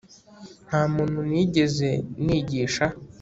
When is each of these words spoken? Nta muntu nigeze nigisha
Nta 0.67 0.81
muntu 0.93 1.19
nigeze 1.29 1.89
nigisha 2.25 2.85